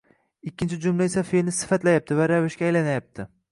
[0.51, 3.31] ikkinchi jumlada esa feʼlni sifatlayapti va ravishga aylanyapti